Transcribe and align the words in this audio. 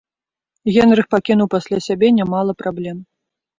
Генрых 0.77 1.05
пакінуў 1.17 1.47
пасля 1.55 1.83
сябе 1.89 2.07
нямала 2.19 2.59
праблем. 2.65 3.07